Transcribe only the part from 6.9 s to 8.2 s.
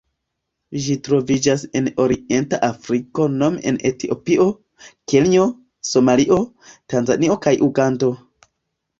Tanzanio kaj Ugando.